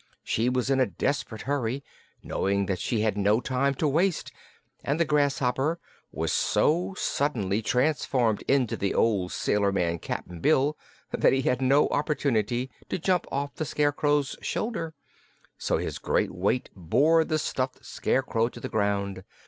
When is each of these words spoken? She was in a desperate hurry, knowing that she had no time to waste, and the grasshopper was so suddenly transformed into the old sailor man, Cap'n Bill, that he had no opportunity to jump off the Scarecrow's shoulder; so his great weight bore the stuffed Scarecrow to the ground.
She 0.23 0.49
was 0.49 0.71
in 0.71 0.79
a 0.79 0.87
desperate 0.87 1.43
hurry, 1.43 1.83
knowing 2.23 2.65
that 2.65 2.79
she 2.79 3.01
had 3.01 3.15
no 3.15 3.39
time 3.39 3.75
to 3.75 3.87
waste, 3.87 4.31
and 4.83 4.99
the 4.99 5.05
grasshopper 5.05 5.77
was 6.11 6.33
so 6.33 6.95
suddenly 6.97 7.61
transformed 7.61 8.41
into 8.47 8.75
the 8.75 8.95
old 8.95 9.31
sailor 9.31 9.71
man, 9.71 9.99
Cap'n 9.99 10.39
Bill, 10.39 10.75
that 11.11 11.33
he 11.33 11.43
had 11.43 11.61
no 11.61 11.87
opportunity 11.89 12.71
to 12.89 12.97
jump 12.97 13.27
off 13.31 13.53
the 13.53 13.63
Scarecrow's 13.63 14.35
shoulder; 14.41 14.95
so 15.59 15.77
his 15.77 15.99
great 15.99 16.31
weight 16.31 16.71
bore 16.75 17.23
the 17.23 17.37
stuffed 17.37 17.85
Scarecrow 17.85 18.49
to 18.49 18.59
the 18.59 18.69
ground. 18.69 19.23